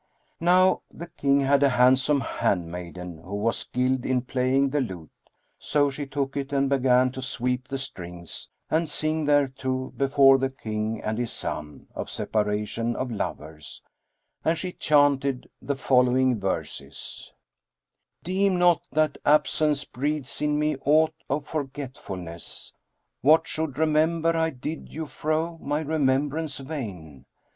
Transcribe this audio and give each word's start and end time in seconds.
Now 0.39 0.81
the 0.91 1.05
King 1.15 1.41
had 1.41 1.61
a 1.61 1.69
handsome 1.69 2.21
handmaiden 2.21 3.19
who 3.19 3.35
was 3.35 3.59
skilled 3.59 4.03
in 4.03 4.23
playing 4.23 4.71
the 4.71 4.81
lute; 4.81 5.11
so 5.59 5.91
she 5.91 6.07
took 6.07 6.35
it 6.35 6.51
and 6.51 6.67
began 6.67 7.11
to 7.11 7.21
sweep 7.21 7.67
the 7.67 7.77
strings 7.77 8.49
and 8.71 8.89
sing 8.89 9.25
thereto 9.27 9.93
before 9.95 10.39
the 10.39 10.49
King 10.49 11.03
and 11.03 11.19
his 11.19 11.31
son 11.31 11.85
of 11.93 12.09
separation 12.09 12.95
of 12.95 13.11
lovers, 13.11 13.83
and 14.43 14.57
she 14.57 14.71
chanted 14.71 15.47
the 15.61 15.75
following 15.75 16.39
verses:— 16.39 17.31
"Deem 18.23 18.57
not 18.57 18.81
that 18.91 19.19
absence 19.23 19.85
breeds 19.85 20.41
in 20.41 20.57
me 20.57 20.77
aught 20.77 21.13
of 21.29 21.45
forgetfulness; 21.45 22.73
* 22.97 23.21
What 23.21 23.47
should 23.47 23.77
remember 23.77 24.35
I 24.35 24.49
did 24.49 24.91
you 24.91 25.05
fro' 25.05 25.59
my 25.61 25.79
remembrance 25.81 26.59
wane? 26.59 27.27